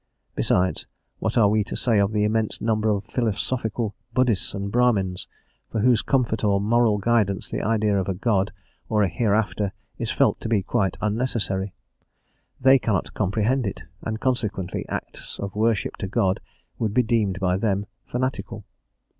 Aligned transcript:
Besides, 0.33 0.87
what 1.19 1.37
are 1.37 1.47
we 1.47 1.63
to 1.63 1.75
say 1.75 1.99
of 1.99 2.11
the 2.11 2.23
immense 2.23 2.59
number 2.59 2.89
of 2.89 3.05
philosophical 3.05 3.93
Buddhists 4.15 4.55
and 4.55 4.71
Brahmins, 4.71 5.27
for 5.71 5.81
whose 5.81 6.01
comfort 6.01 6.43
or 6.43 6.59
moral 6.59 6.97
guidance 6.97 7.51
the 7.51 7.61
idea 7.61 7.99
of 7.99 8.09
a 8.09 8.15
God 8.15 8.51
or 8.89 9.03
a 9.03 9.07
hereafter 9.07 9.73
is 9.99 10.09
felt 10.09 10.39
to 10.41 10.49
be 10.49 10.63
quite 10.63 10.97
unnecessary? 11.01 11.75
They 12.59 12.79
cannot 12.79 13.13
comprehend 13.13 13.67
it, 13.67 13.83
and 14.01 14.19
consequently 14.19 14.87
acts 14.89 15.37
of 15.37 15.53
worship 15.53 15.97
to 15.97 16.07
God 16.07 16.39
would 16.79 16.95
be 16.95 17.03
deemed 17.03 17.39
by 17.39 17.57
them 17.57 17.85
fanatical. 18.07 18.65